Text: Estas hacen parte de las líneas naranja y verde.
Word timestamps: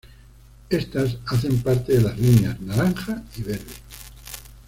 Estas 0.71 1.15
hacen 1.27 1.61
parte 1.61 1.93
de 1.93 2.01
las 2.01 2.17
líneas 2.17 2.59
naranja 2.59 3.21
y 3.37 3.43
verde. 3.43 3.75